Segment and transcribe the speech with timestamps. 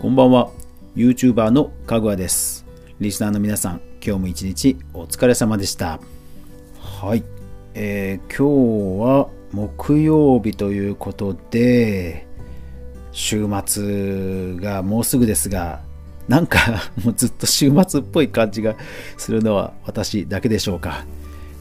[0.00, 0.52] こんばんは。
[0.94, 2.64] YouTuber のかぐわです。
[3.00, 5.98] リスナーの皆さん今日も一日お疲れ様でした。
[6.80, 7.24] はい、
[7.74, 12.28] えー、今日は木曜日ということで
[13.10, 15.80] 週末がもうすぐですが
[16.28, 16.60] なんか
[17.04, 18.76] もうずっと週末っぽい感じが
[19.16, 21.06] するのは私だけでしょうか、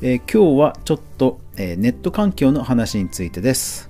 [0.03, 3.89] えー、今日はちょっと、えー、ネット環境の話についてです。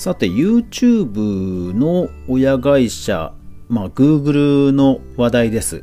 [0.00, 3.34] さて YouTube の親会社、
[3.68, 5.82] まあ、Google の話題です、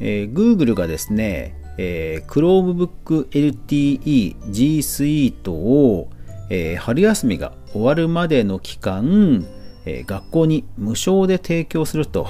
[0.00, 6.08] えー、Google がですね、えー、Chromebook LTE G Suite を、
[6.48, 9.46] えー、春休みが終わるまでの期間、
[9.84, 12.28] えー、学校に無償で提供すると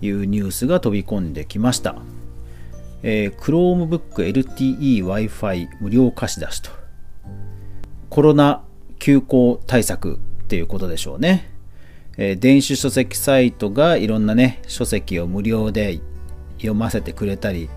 [0.00, 1.94] いうニュースが飛び込んできました、
[3.04, 6.70] えー、Chromebook LTE Wi-Fi 無料貸し出しと。
[8.10, 8.64] コロナ
[8.98, 11.50] 休校対策っていうことでしょうね。
[12.18, 16.00] えー、電子書籍サイトがいろんなね、書籍を無料で
[16.58, 17.68] 読ませてくれたり、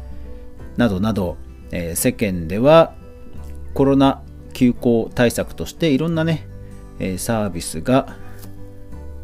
[0.78, 1.38] などなど、
[1.72, 2.94] えー、世間では
[3.74, 4.22] コロナ
[4.54, 6.48] 休校対策としていろんなね、
[7.00, 8.16] えー、サービスが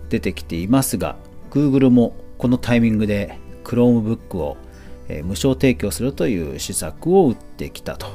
[0.09, 1.15] 出てきていますが、
[1.51, 4.57] Google もこのタイミングで Chromebook を、
[5.07, 8.07] え無償提供するという施策を打ってきたと。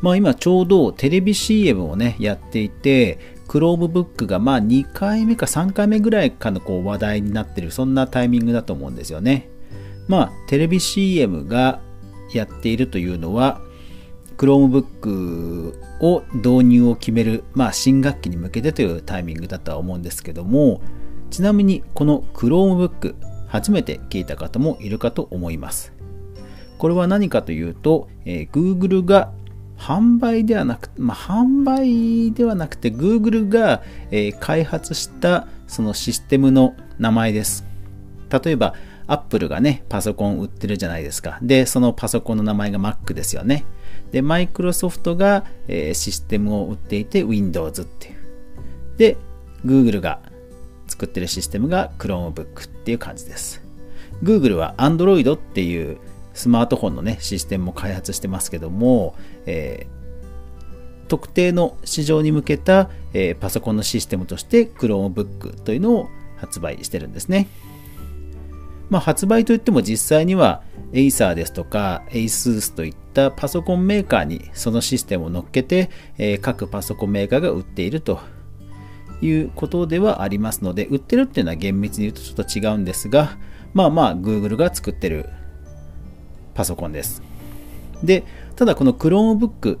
[0.00, 9.48] まあ今ちょうどテレビ CM をね、やっていて、Chromebook がまあ2回目か3回目ぐらいかのこう話題になってる、そんなタイミングだと思うんですよね。
[10.06, 11.80] まあテレビ CM が
[12.32, 13.60] やっているというのは、
[14.36, 20.82] Chromebook を導入を決める、まあ新学期に向けてというタイミングだとは思うんですけども、
[21.30, 23.14] ちなみにこの Chromebook
[23.48, 25.92] 初めて聞いた方もいるかと思います。
[26.76, 29.32] これは何かというと、えー、Google が
[29.78, 37.64] 販売ではなく、まあ、販売ではなくて Google が、えー、開発したそのシステムの名前です。
[38.30, 38.74] 例えば
[39.06, 41.38] Apple がね、パソコン売ってるじゃないですか。
[41.40, 43.64] で、そのパソコンの名前が Mac ですよね。
[44.12, 48.16] で、Microsoft が、えー、システムを売っていて Windows っていう。
[48.98, 49.16] で、
[49.64, 50.20] Google が
[50.88, 53.62] 作ってるシステムが Chromebook っていう感じです。
[54.22, 55.98] Google は Android っていう
[56.38, 67.48] スマートフォンのね、システムも開発してますけども、えー、特定の市場に向けた、えー、パソコンのシステムとして Chromebook というのを発売してるんですね。
[68.88, 70.62] まあ、発売といっても実際には
[70.92, 78.20] Acer ですとか ASUS といったパソコンメーカーにそのシステムを乗っけて、えー、各パソコンメーカーが売っていると
[79.20, 83.36] いうことではありますので売ってるっていうのは厳密に言うとちょっと違うんですが
[83.74, 85.28] まあまあ Google が作ってる
[86.58, 87.22] パソコンです。
[88.02, 88.24] で、
[88.56, 89.78] ただこの Chromebook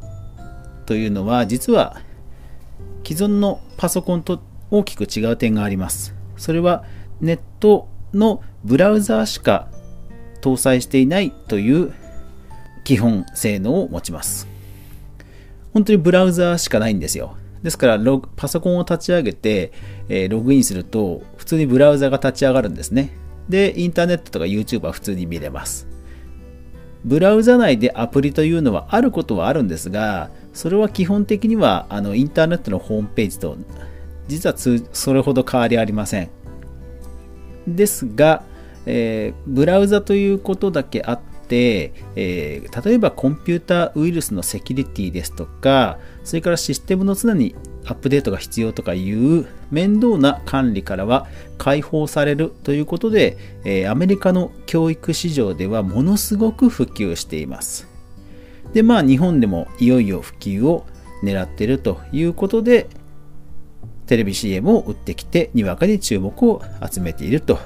[0.86, 2.00] というのは実は
[3.04, 4.40] 既存のパソコンと
[4.70, 6.14] 大きく違う点があります。
[6.36, 6.84] それは
[7.20, 9.66] ネットのブラウザーしか
[10.40, 11.92] 搭載していないという
[12.84, 14.46] 基本性能を持ちます。
[15.74, 17.36] 本当にブラウザーしかないんですよ。
[17.60, 18.00] ですから
[18.36, 19.72] パソコンを立ち上げて、
[20.08, 23.10] えー、ログインすると普通にブラウザが立ち上がるんですね。
[23.48, 25.97] で、インターネットとか YouTube は普通に見れます。
[27.04, 33.56] ブラウザ内でアプリというのはあることはあるんですが、それは基本的にはあのインターネットのホームページと
[34.26, 34.54] 実は
[34.92, 36.30] それほど変わりありません。
[37.66, 38.42] ですが、
[38.86, 47.54] えー、ブラウザということだけあって、えー、例えばコンピューターウイルスのセキュリティですとか、それからシステムの常に
[47.88, 51.26] アップデートが必要とかいう面倒な管理からは
[51.56, 57.88] 解放されるということで、えー、アメリカの教育市場ではものすごく普及しています。
[58.74, 60.84] で、まあ日本でもいよいよ普及を
[61.22, 62.90] 狙っているということで、
[64.06, 66.62] テレビ CM を売ってきて、にわかに注目を
[66.92, 67.58] 集めていると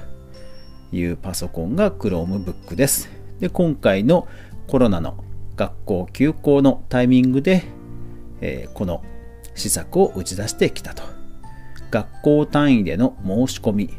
[0.92, 3.10] いうパソコンが Chromebook です。
[3.40, 4.28] で、今回の
[4.68, 5.16] コロナの
[5.56, 7.64] 学校休校のタイミングで、
[8.40, 9.02] えー、この
[9.54, 11.02] 施策を打ち出してきたと。
[11.90, 13.90] 学校単位での申し込み。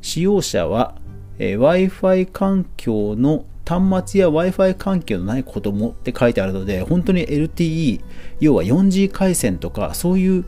[0.00, 0.94] 使用者は、
[1.38, 8.00] えー、Wi-Fi 環境の端末や Wi-Fi 環境のない子供って書いてあるので、本当に LTE、
[8.40, 10.44] 要は 4G 回線とか、そういう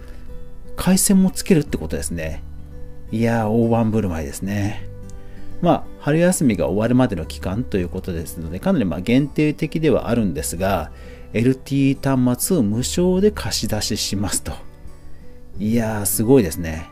[0.77, 2.43] 回線もつけるってことですね。
[3.11, 4.89] いやー、大盤振る舞いですね。
[5.63, 10.91] まあ、春休みが終わるまでの期間ということですので、かなりま限定的ではあるんですが、
[11.35, 14.53] LT 端末を無償で貸し出ししますと。
[15.59, 16.89] いやー、すごいですね。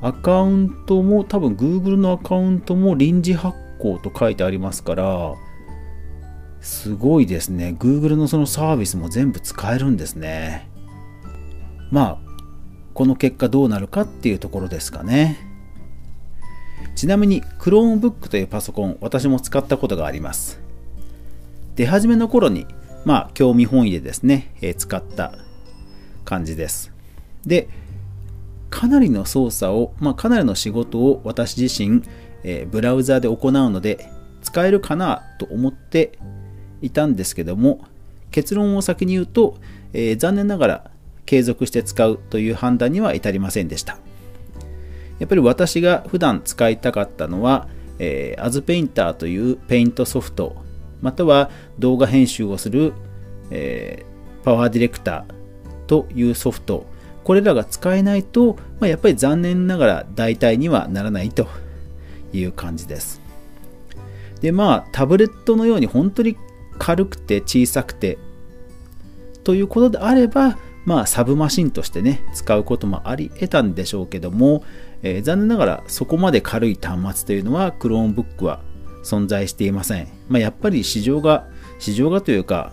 [0.00, 5.34] アカウントも、多分 Google のアカウントも臨時発行と書いてありますから、
[6.60, 7.74] すごいですね。
[7.78, 10.68] Google のそのサービスも全部使えるんですね。
[11.90, 12.26] まあ、
[12.96, 15.38] この結果どうなるかっていうところですかね
[16.94, 20.58] ちなみに Chromebook というパソコン私も使ったことがあります
[21.74, 22.66] 出始めの頃に
[23.06, 25.32] まあ興味本位でですね、え、使った
[26.24, 26.92] 感じです。
[27.46, 27.68] で
[28.68, 32.02] かなりの操作を、まあ、かなりの仕事を私自身、
[32.42, 34.10] え、ブラウザーで行うので
[34.42, 36.18] 使えるかなと思って
[36.82, 37.84] いたんですけども
[38.32, 39.56] 結論を先に言うと、
[39.92, 40.90] えー、残念ながら
[41.26, 43.98] 継続して使うという判断には至りませんでした。
[45.20, 47.68] やっぱり私が普段使いたかったのは、
[48.00, 50.65] えー、AzPainter というペイントソフト
[51.00, 52.92] または動画編集をする、
[53.50, 56.86] えー、 PowerDirector というソフト。
[57.24, 61.48] これらが使えないと、まあ、やっぱり残念ながら代替にはならないと
[62.32, 63.20] いう感じです。
[64.40, 66.36] でまあタブレットのように本当に
[66.78, 68.18] 軽くて小さくて
[69.44, 74.62] ということであればまあサブマシンとしてね使うこともあり得たんでしょうけども、
[75.02, 78.60] えー、残念ながらそこまで軽い端末というのは Chromebook は
[79.06, 81.46] 存在していません、まあ、やっぱり市場が
[81.78, 82.72] 市場がというか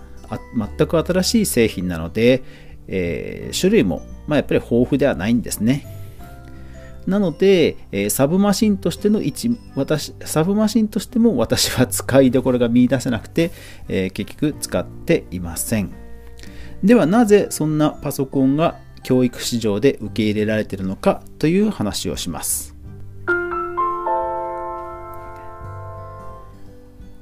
[0.58, 2.44] 全く新しい製品なので、
[2.88, 5.86] えー、種類も、まあ、やっぱり豊富ではないんですね。
[7.06, 13.52] なので、えー、サブマシンとしての位置私サブマシンとしても私は使いどころが見いだせなくて、
[13.90, 15.92] えー、結局使っていません。
[16.84, 22.73] ではなぜそんなパソコンが教育市場で受け入れられているのかという話をします。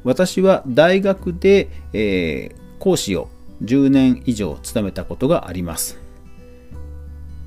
[0.03, 3.29] 私は大学で、えー、講師を
[3.63, 5.99] 10年以上務めたことがあります。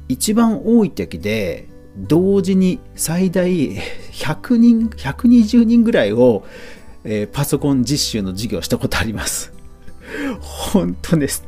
[0.09, 3.49] 一番多い時で同時に最大
[4.13, 6.45] 100人120人ぐらいを、
[7.05, 9.53] えー、パソコン実習の授業したことあります。
[10.41, 11.45] 本当です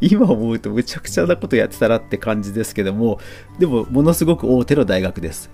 [0.00, 3.18] 今思うとむちゃくちゃなことやってたらって感じですけども
[3.58, 5.50] でもものすごく大手の大学です。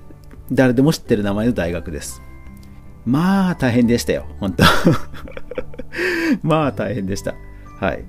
[0.52, 2.20] 誰でも知ってる名前の大学です。
[3.04, 4.64] まあ大変でしたよ本当。
[6.42, 7.34] まあ大変でした。
[7.80, 8.04] はい。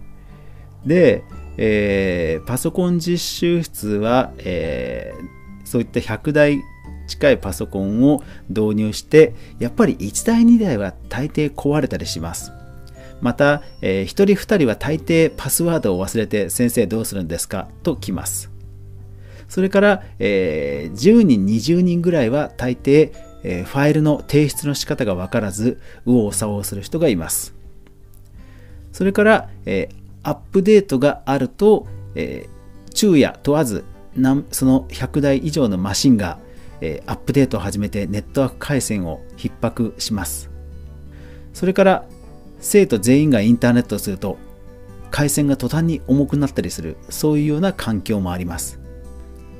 [0.85, 1.23] で、
[1.57, 6.59] えー、パソコン実習室は、えー、そういった100台
[7.07, 12.51] 近いパソコンを導入してやっぱり1台2台は大抵壊れたりします。
[13.21, 17.67] また、えー、1人2人は大抵パスワードを忘れて先生どうするんですか？
[17.83, 18.51] と来ます。
[19.47, 23.11] それから、えー、10人20人ぐらいは大抵、
[23.47, 27.53] え、ファイルの提出の仕方が分からず右往左往する人がいます。
[28.91, 29.89] それから、え、
[30.23, 32.49] アップデートがあると、え、
[32.93, 33.83] 昼夜問わず
[34.51, 36.39] その100台以上のマシンが、
[36.81, 40.49] え、アップデートを始めてネットワーク回線を逼迫します。
[41.53, 42.05] それから
[42.59, 44.37] 生徒全員がインターネットをすると
[45.11, 48.79] 回線が途端に重くなったりするそういうような環境もあります。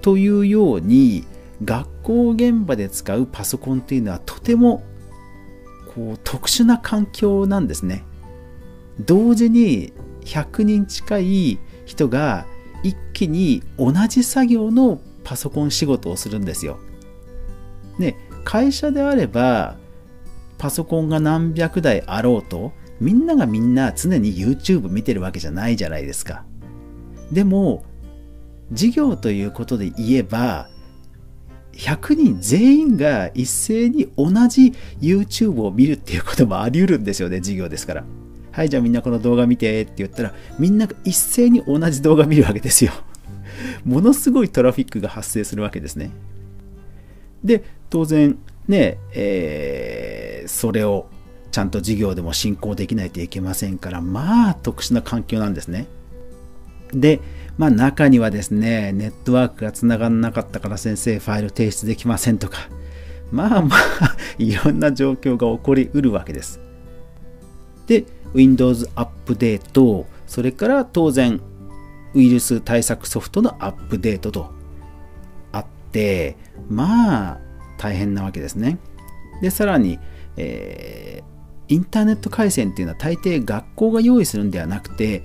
[0.01, 1.25] というように
[1.63, 4.83] 学校現場で使うパソコンというのはとても
[5.93, 8.03] こう特殊な環境なんですね
[8.99, 12.45] 同時に100人近い人が
[12.83, 16.77] 一気に同じ作業のパソコン仕事をするんですよ。
[17.97, 19.77] ね、会社であれば
[20.57, 26.45] パソコンが何百台あろうとみんながみんな常に YouTube 見てるわけじゃないじゃないですか。
[27.31, 27.83] でも
[28.71, 30.69] 事業ということで言えば
[31.75, 38.03] 100人全員が一斉に同じ YouTube を見るっていうこともあり得るんですよね事業ですから。
[38.51, 42.93] はい、じゃあみんなこの動画見てって言ったら、みんなが一斉に同じ動画見るわけですよ。
[43.83, 46.09] ものすごいトラフィックが発生するわけですね。
[47.43, 48.37] で、当然、
[48.69, 51.09] ね、えー、それを
[51.51, 55.87] ちゃんと授業でも進行できないといけませんから、まあ特殊な環境なんですね。
[56.93, 57.19] で、
[57.57, 62.69] まあ中にはですね、ネットワークがつながらなかったから先生ファイル提出できませんとか、
[63.31, 66.59] まあまあ いろんな状況が起こりうるわけです。
[67.87, 71.39] で、Windows アップデート、それから当然
[72.13, 74.51] ウイルス対策ソフトのアップデートと
[75.51, 76.35] あって、
[76.69, 77.39] まあ
[77.77, 78.79] 大変なわけですね。
[79.41, 79.99] で、さらに、
[80.35, 85.23] えー、インターネット回線っていうのは大抵学校が用意するんではなくて、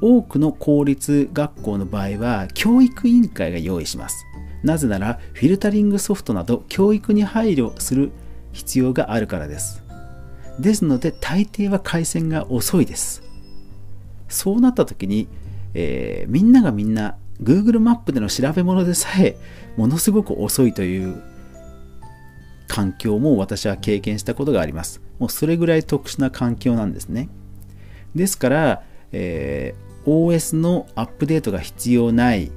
[0.00, 4.24] 多くの公立学校の場合は教育委員会が用意します。
[4.62, 8.10] なぜならフィルタリングソフトなど教育に配慮する
[8.52, 9.86] 必要があるからです。
[10.58, 13.22] ですので大抵は回線が遅いです
[14.28, 15.28] そうなった時に、
[15.74, 19.36] えー、みんながみんな Google マップでの調べ物でさえ
[19.76, 21.22] ものすごく遅いという
[22.66, 27.28] 環境も私は経験したことがありますもうそれぐらい特殊な環境なんですね
[28.14, 32.50] ですから、えー、OS のアップデートが必要ない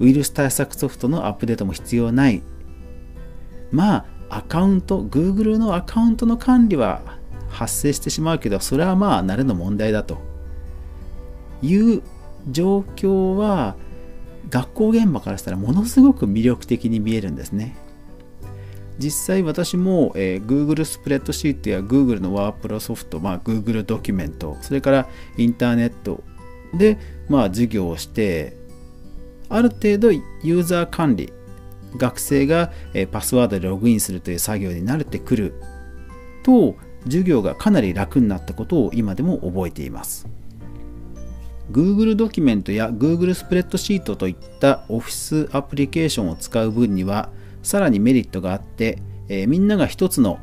[0.00, 2.42] ウイルス対策ソフトのアップデートも必要ない。
[3.70, 7.02] まあアカウント Google のアカウントの管理は
[7.48, 10.18] 発生してしまうけどそれはまあ慣れの問題だと。
[11.62, 12.02] いう
[12.50, 13.76] 状況は
[14.50, 17.76] 学校現場からしたらものすごく魅力的に見えるんですね。
[18.98, 26.24] 実際私も、えー、Google スプレッドシートや Google のワープロソフト、まあ、Google ドキュメントそれからインターネット
[26.78, 28.56] で、まあ、授業をして
[29.48, 31.32] ある程度ユーザー管理
[31.96, 32.72] 学生が、
[33.10, 35.54] パスワードでログインするという作業に慣れてくる
[36.42, 40.28] と授業がかなり楽になったことを今でも覚えています。
[41.70, 47.30] Google ドキュメントや Google スプレッドシートといったオフィスアプリケーションを使う分には
[47.62, 50.38] さらにメリットがあって、えー、みんなが一つの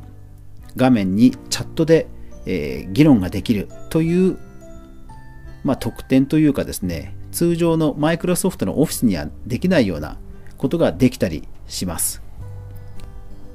[0.76, 2.08] 画面にチャットで、
[2.44, 4.38] えー、議論ができるという、
[5.64, 10.18] まあ、特典というかですね通常のマイクロソフトのオフィスにはできないような
[10.56, 12.22] ことができたりします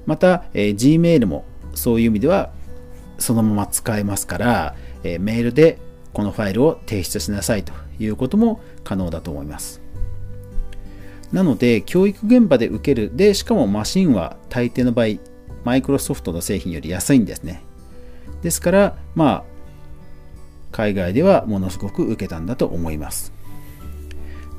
[0.05, 2.51] また、えー、Gmail もそういう意味では
[3.19, 5.77] そのまま使えますから、えー、メールで
[6.13, 9.81] このファイルを提出しなさいということも可能だと思います
[11.31, 13.11] なので、教育現場で受ける。
[13.15, 15.19] で、しかもマシンは大抵の場合、
[15.63, 17.61] マイクロソフトの製品より安いんですね。
[18.41, 19.43] ですから、まあ、
[20.71, 23.33] 海外ではものすごく受けたんだと思います。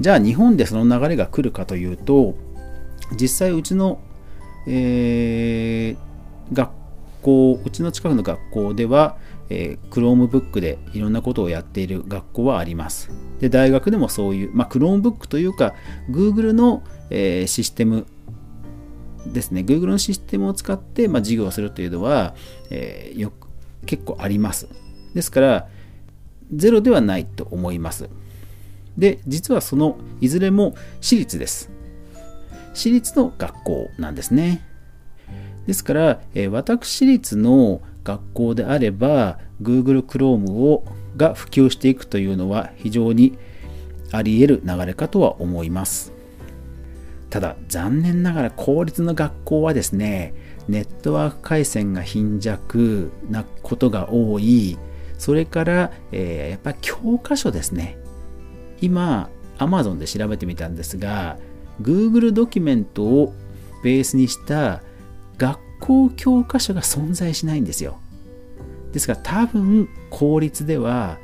[0.01, 2.35] じゃあ、日本でその流れが来るかというと、
[3.21, 4.01] 実際うちの、
[4.67, 6.71] えー、学
[7.23, 9.17] 校、うちの近くの学校では、
[9.51, 13.11] えー、Chromebook でいろんなことをやっている学校はあります。
[13.41, 15.75] で、大学でもそういう、まあ、Chromebook というか、
[16.09, 18.07] Google の、えー、システム
[19.27, 22.35] ですね、Google のシステムを使って、まあ、授業をするというのは、
[22.71, 23.49] えー、よく
[23.87, 24.69] 結構あります。
[25.15, 25.69] ですから、
[26.55, 28.09] ゼロではないと思います。
[28.97, 31.71] で、実はそのいずれも私立です。
[32.75, 34.67] 私立の学校なんですね。
[35.67, 40.85] ですから、えー、私立の学校であれば Google Chrome を
[41.17, 43.37] が普及していくというのは非常に
[44.13, 46.13] あり得る流れかとは思います
[47.31, 50.35] ただ残念ながら公立の学校はですね
[50.69, 54.79] ネットワーク回線が貧弱なことが多い
[55.21, 57.99] それから、えー、やっぱり教科書ですね
[58.81, 61.37] 今 Amazon で調べてみたんですが
[61.83, 63.35] Google ドキュメントを
[63.85, 64.83] ベースにした
[65.37, 67.99] 学校教科書が存在しないんですよ。
[68.93, 71.19] ですから多分公立では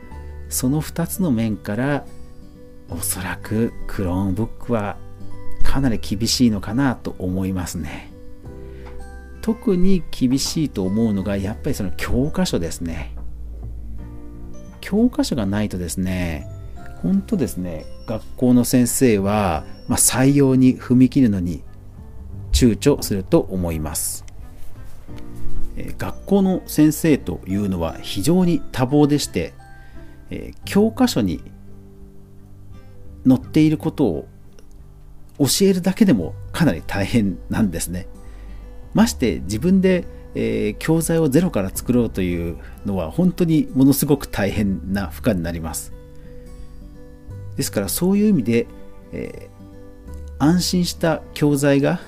[0.51, 2.07] その2つの面から
[2.91, 4.99] おそらくクローンブックは
[5.65, 8.13] かなり厳しいのかなと思いますね。
[9.41, 13.16] 特に厳しいと思うのがやっぱりその教科書ですね。
[14.87, 16.47] 教科書がないとですね、
[17.03, 21.65] 本当ですね、学校の先生は、まあ、採用に踏み切るのに
[22.53, 24.25] 躊躇すると思います。
[25.99, 29.55] 学校の先生というのは非常に多忙でして、
[30.31, 31.43] え教科書に
[33.27, 34.29] 載っていることを
[35.41, 38.07] 教えるだけでもかなり大変なんですね。
[38.95, 40.05] まして自分で、
[40.37, 45.93] えー、教材をゼロから作ろうというのは本当にものすごく大変な負荷になります。
[47.57, 48.67] ですからそういう意味で、
[49.13, 52.01] えー、安心した教材が、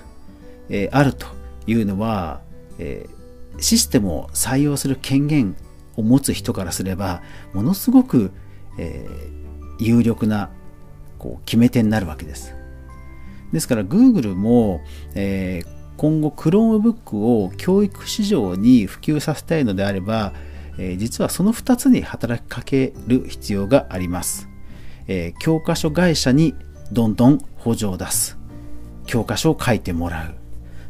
[0.69, 1.27] えー、あると
[1.67, 2.41] いうのは、
[2.79, 3.19] えー
[3.61, 5.57] システムを採用する権限
[5.97, 8.31] を持つ人からすればものすごく、
[8.79, 10.51] えー、有力な
[11.19, 12.55] こう決め手になるわけです。
[13.53, 14.81] ですから Google も、
[15.15, 20.33] えー、今後 Chromebook を教育市場に普及させたいのであれば、
[20.79, 24.49] え、実はその2つに働きかける必要があります。
[25.09, 26.55] え、教科書会社に
[26.93, 28.39] どんどん補助を出す。
[29.07, 30.35] 教科書を書いてもらう。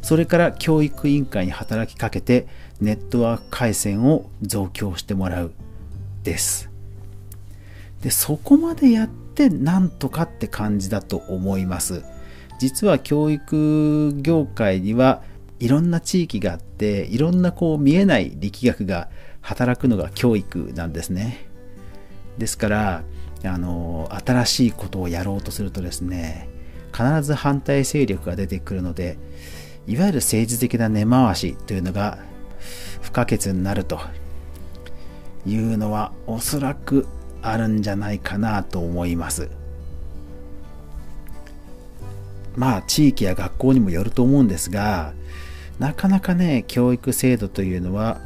[0.03, 2.47] それから教育委員会に働きかけて
[2.79, 5.51] ネットワーク回線を増強してもらう
[6.23, 6.69] です。
[8.03, 12.03] で、そこまでやってなんとかって感じだと思います。
[12.59, 15.23] 実は教育業界には
[15.59, 19.09] いろんな地域があっていろんなこう見えない力学が
[19.41, 21.47] 働くのが教育なんですね。
[22.37, 23.03] ですから
[23.45, 26.49] あの新しいことをやろうとするとですね
[26.91, 29.17] 必ず反対勢力が出てくるので
[29.87, 32.19] いわゆる政治的な根回しというのが
[33.01, 33.99] 不可欠になると
[35.45, 37.07] いうのはおそらく
[37.41, 39.49] あるんじゃないかなと思います。
[42.59, 45.13] まあ地域や学校にもよると思うんですが
[45.79, 48.19] なかなかね教育制度というのは、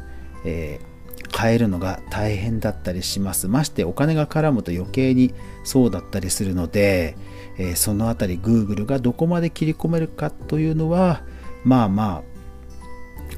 [0.44, 3.46] えー、変えるのが大変だったりします。
[3.46, 7.16] ましてお金が絡むと余計にそうだったりするので、
[7.58, 11.22] えー、そのあたり Google がどこまで切り込めるかというのは
[11.62, 12.22] まあまあ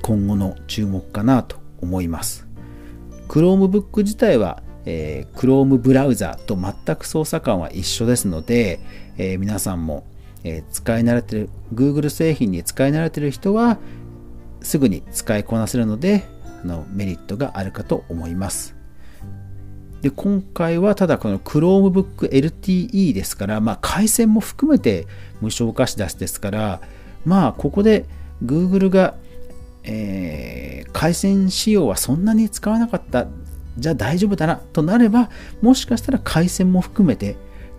[0.00, 2.46] 今後の注目かなと思います。
[3.28, 8.80] Chromebook 自体は、えー、Chrome ブラウザと全く操作感は一緒ですので、
[9.18, 10.06] えー、皆さんも、
[10.48, 13.78] え、使い慣れてる Google 製品に使い慣れてる人は
[14.62, 16.24] すぐに使いこなせるので
[16.62, 18.76] あのメリットがあるかと思います。
[20.02, 25.06] で今回はただこの Chromebook LTE ですから、まあ、回線も含めて
[25.40, 26.80] 無償貸し出しですから
[27.24, 28.04] まあここで
[28.44, 29.14] Google が、
[29.82, 33.26] えー、回線仕様はそんなに使わなかった
[33.78, 37.36] じゃあ大丈夫だなとなればもしかしたら回線も含めて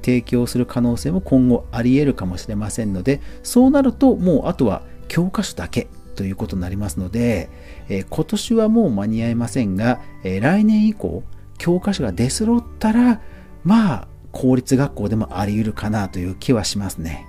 [0.07, 7.49] 提供する可能性も今後あり得るかもしれませんのでそうなるともうあとは教科書だけということになりますので、
[7.89, 11.23] え、今年はもう間に合いませんが、え、来年以降
[11.59, 13.21] 教科書が出揃ったら
[13.63, 17.25] まあ公立学校でもあり得るかなという気はしますね。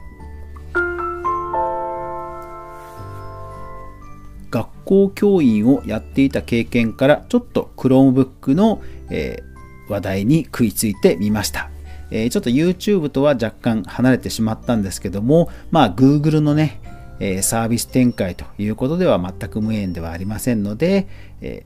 [4.51, 8.81] 学校教員をやっていた経験からちょっと Chromebook の、
[9.11, 9.43] え、
[9.89, 11.71] 話題に食いついてみました。
[12.11, 16.81] え、ちょっと YouTube とは若干離れてしまったんですけども、まあ Google のね、
[17.21, 21.07] え、サービス展開ということでは全く無縁ではありませんので、
[21.41, 21.65] え、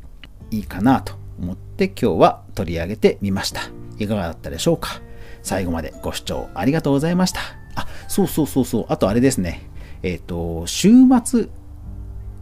[0.51, 3.63] いいかなと思って今日は取り上げてみました。
[3.99, 5.01] いかがだったでしょうか？
[5.43, 7.41] 最後までご視聴ありがとうございました。
[7.75, 9.69] あ、そうそうそうそう、あとあれですね。
[10.03, 10.91] えっ、ー、と、週
[11.25, 11.49] 末、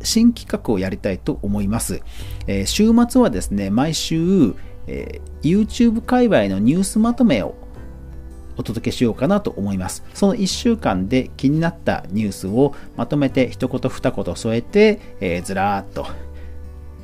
[0.02, 2.00] 新企画をやりたいと思います。
[2.47, 4.54] えー、週末はですね、毎週、
[4.87, 7.54] えー、YouTube 界隈のニュースまとめを
[8.57, 10.04] お届けしようかなと思います。
[10.14, 16.07] その1週間で気になったニュースをまとめて一言二言添えて、えー、ずらーっと、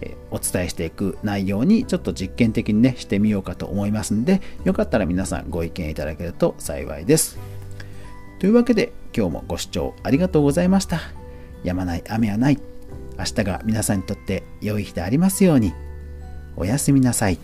[0.00, 7.38] え、お伝えしていく内容にちょっと実験的にねしてみようかと思いますんでよかったら皆さんご意見いただけると幸いです。
[8.38, 11.00] というわけで今日もご視聴ありがとうございました。
[11.64, 12.58] やまない雨はない。
[13.18, 15.72] 明日が皆さんにとって良い日でありますように。
[16.56, 17.38] おやすみなさい。